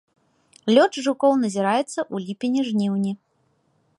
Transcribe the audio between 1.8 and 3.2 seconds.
ў ліпені-жніўні.